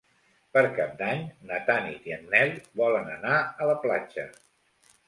[0.55, 1.21] Per Cap d'Any
[1.51, 4.27] na Tanit i en Nel volen anar a la platja.